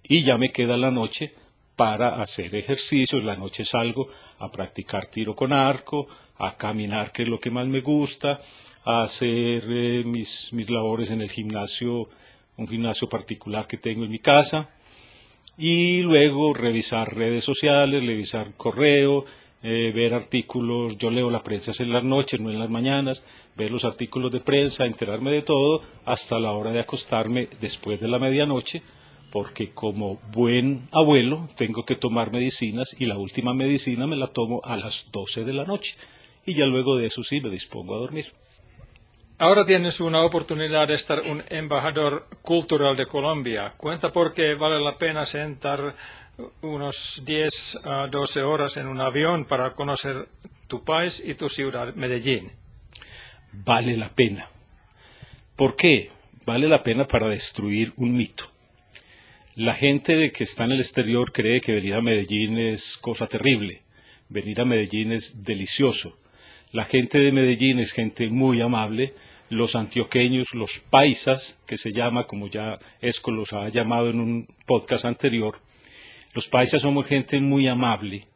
Y 0.03 0.23
ya 0.23 0.39
me 0.39 0.53
queda 0.53 0.77
la 0.77 0.91
noche 0.91 1.35
para 1.75 2.21
hacer 2.23 2.55
ejercicios. 2.55 3.23
La 3.25 3.37
noche 3.37 3.65
salgo 3.65 4.09
a 4.39 4.51
practicar 4.51 5.07
tiro 5.07 5.35
con 5.35 5.53
arco, 5.53 6.07
a 6.39 6.57
caminar, 6.57 7.13
que 7.13 7.23
es 7.23 7.29
lo 7.29 7.41
que 7.41 7.51
más 7.51 7.67
me 7.67 7.81
gusta, 7.81 8.41
a 8.85 9.03
hacer 9.03 9.65
eh, 9.69 10.03
mis, 10.05 10.53
mis 10.53 10.71
labores 10.71 11.11
en 11.11 11.21
el 11.21 11.31
gimnasio, 11.31 12.09
un 12.57 12.69
gimnasio 12.69 13.09
particular 13.09 13.67
que 13.67 13.79
tengo 13.79 14.05
en 14.05 14.11
mi 14.11 14.19
casa, 14.19 14.71
y 15.59 16.03
luego 16.03 16.53
revisar 16.53 17.15
redes 17.15 17.45
sociales, 17.45 18.05
revisar 18.05 18.55
correo, 18.57 19.25
eh, 19.63 19.93
ver 19.95 20.15
artículos, 20.15 20.97
yo 20.99 21.11
leo 21.11 21.31
la 21.31 21.43
prensa 21.43 21.73
en 21.83 21.93
las 21.93 22.05
noches, 22.05 22.41
no 22.41 22.51
en 22.51 22.59
las 22.59 22.71
mañanas, 22.71 23.25
ver 23.57 23.71
los 23.71 23.85
artículos 23.85 24.31
de 24.31 24.41
prensa, 24.41 24.85
enterarme 24.85 25.33
de 25.33 25.43
todo, 25.43 25.83
hasta 26.05 26.39
la 26.39 26.53
hora 26.53 26.71
de 26.71 26.81
acostarme 26.81 27.49
después 27.61 28.01
de 28.01 28.09
la 28.09 28.19
medianoche, 28.19 28.83
porque 29.33 29.71
como 29.71 30.21
buen 30.33 30.89
abuelo 30.93 31.49
tengo 31.57 31.85
que 31.85 31.97
tomar 31.97 32.33
medicinas 32.33 32.95
y 32.99 33.07
la 33.07 33.19
última 33.19 33.55
medicina 33.55 34.07
me 34.07 34.17
la 34.17 34.29
tomo 34.29 34.61
a 34.65 34.77
las 34.77 35.11
12 35.11 35.45
de 35.45 35.53
la 35.53 35.65
noche 35.65 35.97
y 36.45 36.55
ya 36.55 36.65
luego 36.65 36.97
de 36.97 37.07
eso 37.07 37.23
sí 37.23 37.41
me 37.41 37.51
dispongo 37.51 37.95
a 37.95 37.99
dormir. 37.99 38.33
Ahora 39.39 39.67
tienes 39.67 40.01
una 40.01 40.25
oportunidad 40.25 40.89
de 40.89 40.95
estar 40.95 41.21
un 41.21 41.43
embajador 41.51 42.27
cultural 42.41 42.97
de 42.97 43.05
Colombia. 43.05 43.75
Cuenta 43.77 44.11
por 44.11 44.33
qué 44.33 44.55
vale 44.55 44.83
la 44.83 44.97
pena 44.97 45.27
sentar 45.27 45.95
unos 46.63 47.23
10 47.25 47.79
a 47.85 48.07
12 48.09 48.43
horas 48.43 48.77
en 48.77 48.87
un 48.87 49.01
avión 49.01 49.45
para 49.45 49.73
conocer 49.73 50.29
tu 50.67 50.85
país 50.85 51.23
y 51.25 51.35
tu 51.35 51.49
ciudad, 51.49 51.95
Medellín. 51.95 52.53
Vale 53.53 53.97
la 53.97 54.11
pena. 54.11 54.49
¿Por 55.55 55.77
qué? 55.77 56.11
Vale 56.45 56.69
la 56.69 56.83
pena 56.83 57.07
para 57.07 57.29
destruir 57.29 57.93
un 57.97 58.13
mito. 58.13 58.45
La 59.55 59.75
gente 59.75 60.33
que 60.33 60.45
está 60.45 60.65
en 60.65 60.73
el 60.73 60.81
exterior 60.81 61.33
cree 61.33 61.61
que 61.63 61.73
venir 61.73 61.95
a 61.95 62.03
Medellín 62.03 62.59
es 62.59 62.99
cosa 62.99 63.27
terrible. 63.27 63.83
Venir 64.29 64.61
a 64.61 64.67
Medellín 64.67 65.13
es 65.13 65.43
delicioso. 65.43 66.19
La 66.73 66.85
gente 66.85 67.19
de 67.21 67.33
Medellín 67.33 67.79
es 67.79 67.93
gente 67.93 68.29
muy 68.29 68.61
amable. 68.61 69.15
Los 69.49 69.77
antioqueños, 69.77 70.53
los 70.53 70.81
paisas, 70.81 71.59
que 71.67 71.79
se 71.79 71.93
llama, 71.93 72.27
como 72.27 72.49
ya 72.49 72.79
Esco 73.01 73.31
los 73.31 73.53
ha 73.55 73.69
llamado 73.71 74.11
en 74.11 74.21
un 74.21 74.49
podcast 74.67 75.07
anterior, 75.07 75.59
los 76.37 76.49
paisas 76.49 76.83
somos 76.83 77.07
gente 77.07 77.41
muy 77.41 77.67
amable. 77.67 78.29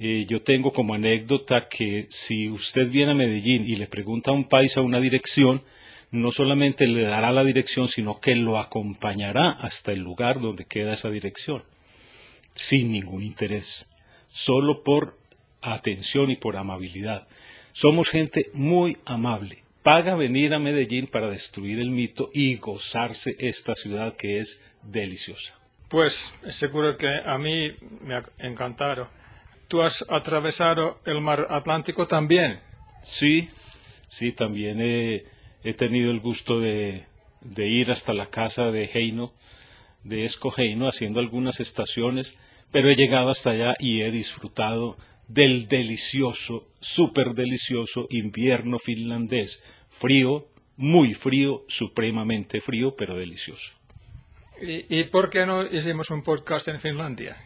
Eh, 0.00 0.26
yo 0.28 0.42
tengo 0.42 0.72
como 0.72 0.94
anécdota 0.94 1.68
que 1.68 2.06
si 2.08 2.48
usted 2.50 2.90
viene 2.90 3.12
a 3.12 3.14
Medellín 3.14 3.68
y 3.68 3.76
le 3.76 3.86
pregunta 3.86 4.32
a 4.32 4.34
un 4.34 4.48
paisa 4.48 4.80
una 4.80 4.98
dirección, 4.98 5.62
no 6.10 6.32
solamente 6.32 6.88
le 6.88 7.04
dará 7.04 7.30
la 7.30 7.44
dirección, 7.44 7.86
sino 7.86 8.18
que 8.18 8.34
lo 8.34 8.58
acompañará 8.58 9.50
hasta 9.50 9.92
el 9.92 10.00
lugar 10.00 10.40
donde 10.40 10.64
queda 10.64 10.94
esa 10.94 11.08
dirección. 11.08 11.62
sin 12.52 12.90
ningún 12.90 13.22
interés, 13.22 13.88
solo 14.28 14.82
por 14.82 15.16
atención 15.62 16.32
y 16.32 16.36
por 16.36 16.56
amabilidad. 16.56 17.28
Somos 17.72 18.08
gente 18.10 18.50
muy 18.54 18.96
amable. 19.04 19.62
Paga 19.84 20.16
venir 20.16 20.52
a 20.52 20.58
Medellín 20.58 21.06
para 21.06 21.30
destruir 21.30 21.78
el 21.78 21.90
mito 21.90 22.28
y 22.34 22.56
gozarse 22.56 23.36
esta 23.38 23.76
ciudad 23.76 24.16
que 24.16 24.40
es 24.40 24.60
deliciosa. 24.82 25.59
Pues 25.90 26.32
seguro 26.46 26.96
que 26.96 27.08
a 27.08 27.36
mí 27.36 27.72
me 28.02 28.14
ha 28.14 28.22
encantado. 28.38 29.08
¿Tú 29.66 29.82
has 29.82 30.06
atravesado 30.08 31.00
el 31.04 31.20
mar 31.20 31.48
Atlántico 31.50 32.06
también? 32.06 32.60
Sí, 33.02 33.48
sí, 34.06 34.30
también 34.30 34.80
he, 34.80 35.74
tenido 35.74 36.12
el 36.12 36.20
gusto 36.20 36.60
de, 36.60 37.06
de, 37.40 37.68
ir 37.68 37.90
hasta 37.90 38.14
la 38.14 38.26
casa 38.26 38.70
de 38.70 38.88
Heino, 38.94 39.32
de 40.04 40.22
Esco 40.22 40.54
Heino, 40.56 40.86
haciendo 40.86 41.18
algunas 41.18 41.58
estaciones, 41.58 42.38
pero 42.70 42.88
he 42.88 42.94
llegado 42.94 43.28
hasta 43.28 43.50
allá 43.50 43.74
y 43.80 44.02
he 44.02 44.12
disfrutado 44.12 44.96
del 45.26 45.66
delicioso, 45.66 46.68
súper 46.78 47.34
delicioso 47.34 48.06
invierno 48.10 48.78
finlandés, 48.78 49.64
frío, 49.88 50.46
muy 50.76 51.14
frío, 51.14 51.64
supremamente 51.66 52.60
frío, 52.60 52.94
pero 52.94 53.16
delicioso. 53.16 53.79
¿Y, 54.60 55.00
¿Y, 55.00 55.04
por 55.04 55.30
qué 55.30 55.46
no 55.46 55.62
hicimos 55.64 56.10
un 56.10 56.22
podcast 56.22 56.68
en 56.68 56.80
Finlandia? 56.80 57.36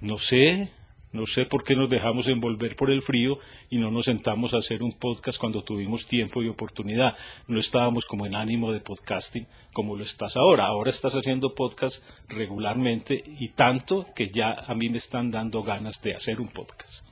No 0.00 0.18
sé, 0.18 0.70
no 1.12 1.24
sé 1.24 1.46
por 1.46 1.64
qué 1.64 1.74
nos 1.74 1.88
dejamos 1.88 2.28
envolver 2.28 2.76
por 2.76 2.90
el 2.90 3.00
frío 3.00 3.38
y 3.70 3.78
no 3.78 3.90
nos 3.90 4.04
sentamos 4.04 4.52
a 4.52 4.58
hacer 4.58 4.82
un 4.82 4.92
podcast 4.92 5.38
cuando 5.38 5.64
tuvimos 5.64 6.06
tiempo 6.06 6.42
y 6.42 6.48
oportunidad. 6.48 7.16
No 7.48 7.58
estábamos 7.58 8.04
como 8.04 8.26
en 8.26 8.34
ánimo 8.34 8.70
de 8.70 8.80
podcasting 8.80 9.46
como 9.72 9.96
lo 9.96 10.02
estás 10.02 10.36
ahora. 10.36 10.66
Ahora 10.66 10.90
estás 10.90 11.14
haciendo 11.14 11.54
podcast 11.54 12.04
regularmente 12.28 13.22
y 13.26 13.48
tanto 13.48 14.06
que 14.14 14.28
ya 14.28 14.52
a 14.52 14.74
mí 14.74 14.90
me 14.90 14.98
están 14.98 15.30
dando 15.30 15.62
ganas 15.62 16.02
de 16.02 16.14
hacer 16.14 16.40
un 16.40 16.48
podcast. 16.48 17.06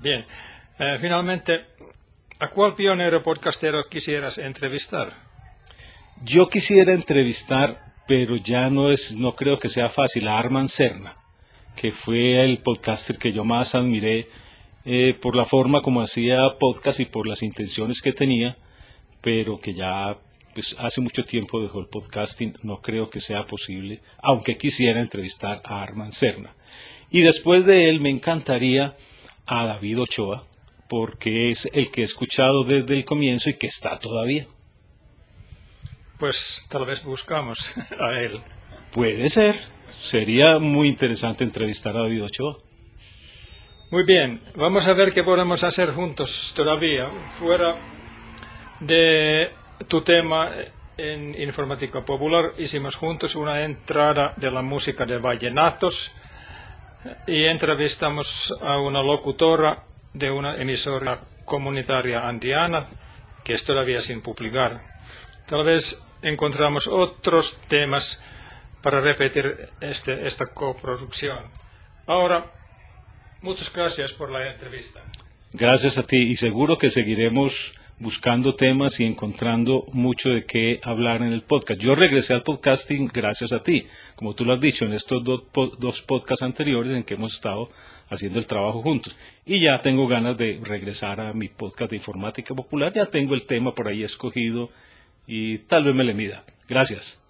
Bien, 0.00 0.24
eh, 0.78 0.98
finalmente, 1.00 1.64
¿a 2.38 2.50
cuál 2.50 2.74
pionero 2.74 3.22
podcastero 3.22 3.82
quisieras 3.82 4.38
entrevistar? 4.38 5.14
Yo 6.22 6.48
quisiera 6.48 6.92
entrevistar, 6.92 7.94
pero 8.06 8.36
ya 8.36 8.70
no 8.70 8.90
es, 8.90 9.14
no 9.14 9.34
creo 9.34 9.58
que 9.58 9.68
sea 9.68 9.88
fácil, 9.88 10.28
a 10.28 10.38
Arman 10.38 10.68
Serna 10.68 11.16
que 11.76 11.92
fue 11.92 12.42
el 12.42 12.58
podcaster 12.58 13.18
que 13.18 13.32
yo 13.32 13.44
más 13.44 13.74
admiré 13.74 14.28
eh, 14.84 15.14
por 15.14 15.36
la 15.36 15.44
forma 15.44 15.82
como 15.82 16.00
hacía 16.00 16.38
podcast 16.58 17.00
y 17.00 17.04
por 17.04 17.28
las 17.28 17.42
intenciones 17.42 18.00
que 18.00 18.12
tenía, 18.12 18.56
pero 19.20 19.60
que 19.60 19.74
ya 19.74 20.16
pues, 20.54 20.74
hace 20.78 21.00
mucho 21.00 21.24
tiempo 21.24 21.60
dejó 21.60 21.80
el 21.80 21.86
podcasting, 21.86 22.56
no 22.62 22.80
creo 22.80 23.10
que 23.10 23.20
sea 23.20 23.44
posible, 23.44 24.00
aunque 24.18 24.56
quisiera 24.56 25.00
entrevistar 25.00 25.60
a 25.64 25.82
Arman 25.82 26.12
Serna. 26.12 26.54
Y 27.10 27.20
después 27.20 27.66
de 27.66 27.88
él 27.90 28.00
me 28.00 28.10
encantaría 28.10 28.96
a 29.44 29.66
David 29.66 30.00
Ochoa, 30.00 30.44
porque 30.88 31.50
es 31.50 31.68
el 31.72 31.90
que 31.90 32.00
he 32.00 32.04
escuchado 32.04 32.64
desde 32.64 32.94
el 32.94 33.04
comienzo 33.04 33.50
y 33.50 33.54
que 33.54 33.66
está 33.66 33.98
todavía. 33.98 34.46
Pues 36.18 36.66
tal 36.70 36.86
vez 36.86 37.02
buscamos 37.04 37.74
a 38.00 38.12
él. 38.20 38.42
Puede 38.92 39.28
ser. 39.28 39.56
Sería 39.90 40.58
muy 40.58 40.88
interesante 40.88 41.44
entrevistar 41.44 41.96
a 41.96 42.02
David 42.02 42.24
Ochoa. 42.24 42.58
Muy 43.90 44.02
bien, 44.02 44.42
vamos 44.56 44.86
a 44.88 44.92
ver 44.94 45.12
qué 45.12 45.22
podemos 45.22 45.62
hacer 45.62 45.92
juntos 45.92 46.52
todavía, 46.56 47.08
fuera 47.38 47.76
de 48.80 49.50
tu 49.86 50.02
tema 50.02 50.50
en 50.96 51.40
informática 51.40 52.04
popular. 52.04 52.54
Hicimos 52.58 52.96
juntos 52.96 53.36
una 53.36 53.62
entrada 53.62 54.34
de 54.36 54.50
la 54.50 54.62
música 54.62 55.04
de 55.04 55.18
vallenatos 55.18 56.12
y 57.28 57.44
entrevistamos 57.44 58.52
a 58.60 58.78
una 58.80 59.02
locutora 59.02 59.84
de 60.12 60.30
una 60.32 60.56
emisora 60.56 61.20
comunitaria 61.44 62.26
andiana 62.26 62.88
que 63.44 63.54
es 63.54 63.64
todavía 63.64 64.00
sin 64.00 64.20
publicar. 64.20 64.95
Tal 65.46 65.64
vez 65.64 66.04
encontramos 66.22 66.88
otros 66.88 67.56
temas 67.68 68.20
para 68.82 69.00
repetir 69.00 69.70
este, 69.80 70.26
esta 70.26 70.46
coproducción. 70.46 71.38
Ahora, 72.06 72.52
muchas 73.42 73.72
gracias 73.72 74.12
por 74.12 74.30
la 74.30 74.50
entrevista. 74.50 75.02
Gracias 75.52 75.98
a 75.98 76.02
ti 76.02 76.18
y 76.18 76.36
seguro 76.36 76.76
que 76.76 76.90
seguiremos 76.90 77.78
buscando 77.98 78.54
temas 78.56 79.00
y 79.00 79.04
encontrando 79.04 79.86
mucho 79.92 80.30
de 80.30 80.44
qué 80.44 80.80
hablar 80.82 81.22
en 81.22 81.32
el 81.32 81.42
podcast. 81.42 81.80
Yo 81.80 81.94
regresé 81.94 82.34
al 82.34 82.42
podcasting 82.42 83.08
gracias 83.12 83.52
a 83.52 83.62
ti, 83.62 83.86
como 84.16 84.34
tú 84.34 84.44
lo 84.44 84.54
has 84.54 84.60
dicho 84.60 84.84
en 84.84 84.92
estos 84.92 85.22
dos, 85.24 85.44
dos 85.78 86.02
podcasts 86.02 86.42
anteriores 86.42 86.92
en 86.92 87.04
que 87.04 87.14
hemos 87.14 87.34
estado 87.34 87.70
haciendo 88.10 88.38
el 88.38 88.46
trabajo 88.46 88.82
juntos. 88.82 89.16
Y 89.44 89.60
ya 89.60 89.80
tengo 89.80 90.06
ganas 90.08 90.36
de 90.36 90.60
regresar 90.62 91.20
a 91.20 91.32
mi 91.32 91.48
podcast 91.48 91.90
de 91.90 91.96
informática 91.96 92.54
popular, 92.54 92.92
ya 92.92 93.06
tengo 93.06 93.34
el 93.34 93.46
tema 93.46 93.74
por 93.74 93.88
ahí 93.88 94.02
escogido 94.02 94.70
y 95.26 95.58
tal 95.58 95.84
vez 95.84 95.94
me 95.94 96.04
le 96.04 96.14
mida. 96.14 96.44
Gracias. 96.68 97.20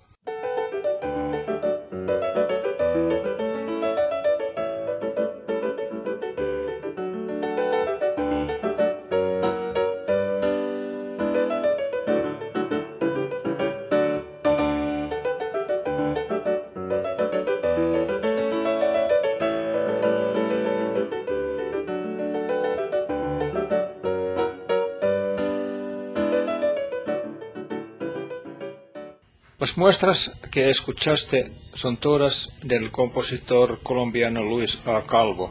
Las 29.59 29.79
muestras 29.79 30.33
que 30.51 30.69
escuchaste 30.69 31.51
son 31.73 31.97
todas 31.97 32.51
del 32.63 32.91
compositor 32.91 33.81
colombiano 33.83 34.45
Luis 34.45 34.83
A. 34.87 35.07
Calvo, 35.07 35.51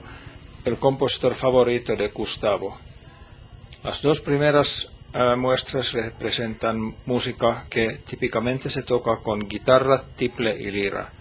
el 0.64 0.78
compositor 0.78 1.34
favorito 1.34 1.96
de 1.96 2.10
Gustavo. 2.10 2.78
Las 3.84 4.04
dos 4.04 4.20
primeras 4.20 4.92
uh, 5.16 5.36
muestras 5.36 5.92
representan 5.94 6.98
música 7.08 7.66
que 7.68 7.94
típicamente 8.06 8.70
se 8.70 8.84
toca 8.84 9.22
con 9.24 9.40
guitarra, 9.48 10.04
tiple 10.16 10.56
y 10.56 10.70
lira, 10.70 11.12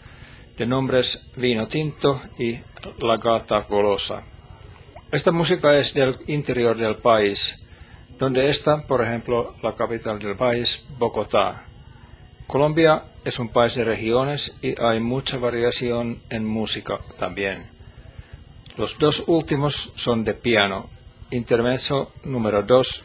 de 0.59 0.67
nombres 0.67 1.31
Vino 1.37 1.67
Tinto 1.67 2.21
y 2.39 2.59
La 2.99 3.17
Gata 3.17 3.61
Golosa. 3.61 4.27
Esta 5.11 5.33
música 5.33 5.75
es 5.75 5.95
del 5.95 6.19
interior 6.27 6.77
del 6.77 6.97
país, 6.97 7.59
donde 8.19 8.47
está, 8.47 8.87
por 8.87 9.01
ejemplo, 9.01 9.55
la 9.63 9.75
capital 9.75 10.19
del 10.19 10.37
país, 10.37 10.85
Bogotá. 10.99 11.69
Colombia 12.47 13.05
es 13.25 13.39
un 13.39 13.49
país 13.49 13.75
de 13.75 13.85
regiones 13.85 14.55
y 14.61 14.81
hay 14.81 15.01
mucha 15.01 15.39
variación 15.39 16.21
en 16.29 16.45
música 16.45 16.99
también. 17.17 17.71
Los 18.77 18.99
dos 18.99 19.25
últimos 19.27 19.93
son 19.95 20.25
de 20.25 20.35
piano, 20.35 20.91
intermezzo 21.31 22.13
número 22.23 22.63
2 22.63 23.05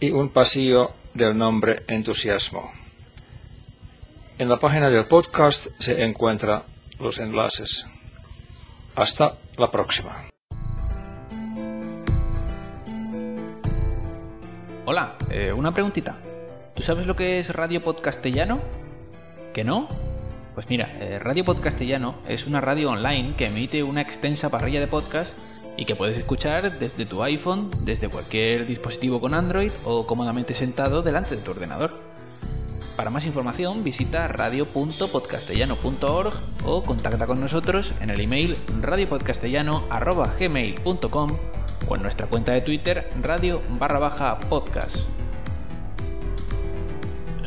y 0.00 0.10
un 0.10 0.30
pasillo 0.30 0.92
del 1.12 1.36
nombre 1.36 1.84
Entusiasmo. 1.86 2.72
En 4.38 4.48
la 4.48 4.58
página 4.58 4.90
del 4.90 5.06
podcast 5.06 5.68
se 5.78 6.02
encuentran 6.02 6.64
los 6.98 7.18
enlaces. 7.18 7.86
Hasta 8.96 9.38
la 9.58 9.70
próxima. 9.70 10.30
Hola, 14.86 15.16
eh, 15.30 15.52
una 15.52 15.72
preguntita. 15.72 16.16
¿Tú 16.74 16.82
sabes 16.82 17.06
lo 17.06 17.14
que 17.14 17.38
es 17.38 17.54
Radio 17.54 17.84
Podcastellano? 17.84 18.58
¿Que 19.52 19.62
no? 19.62 19.86
Pues 20.54 20.68
mira, 20.68 20.90
eh, 21.00 21.20
Radio 21.20 21.44
Podcastellano 21.44 22.16
es 22.28 22.46
una 22.46 22.60
radio 22.60 22.90
online 22.90 23.32
que 23.36 23.46
emite 23.46 23.84
una 23.84 24.00
extensa 24.00 24.50
parrilla 24.50 24.80
de 24.80 24.88
podcasts 24.88 25.40
y 25.76 25.84
que 25.84 25.94
puedes 25.94 26.18
escuchar 26.18 26.72
desde 26.78 27.06
tu 27.06 27.22
iPhone, 27.22 27.70
desde 27.84 28.08
cualquier 28.08 28.66
dispositivo 28.66 29.20
con 29.20 29.34
Android 29.34 29.70
o 29.84 30.04
cómodamente 30.06 30.54
sentado 30.54 31.02
delante 31.02 31.36
de 31.36 31.42
tu 31.42 31.52
ordenador. 31.52 31.92
Para 32.96 33.10
más 33.10 33.26
información 33.26 33.84
visita 33.84 34.26
radio.podcastellano.org 34.28 36.32
o 36.64 36.82
contacta 36.82 37.26
con 37.26 37.40
nosotros 37.40 37.92
en 38.00 38.10
el 38.10 38.20
email 38.20 38.56
radiopodcastellano.gmail.com 38.80 41.36
o 41.88 41.96
en 41.96 42.02
nuestra 42.02 42.26
cuenta 42.26 42.52
de 42.52 42.60
Twitter 42.60 43.10
radio 43.20 43.60
barra 43.78 43.98
baja 43.98 44.38
podcast 44.40 45.08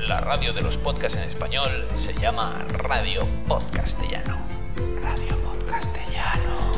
la 0.08 0.22
radio 0.22 0.54
de 0.54 0.62
los 0.62 0.76
podcasts 0.78 1.18
en 1.18 1.30
español 1.30 1.86
se 2.02 2.14
llama 2.14 2.66
Radio 2.70 3.28
Podcastellano. 3.46 4.38
Radio 5.02 5.36
Podcastellano. 5.44 6.72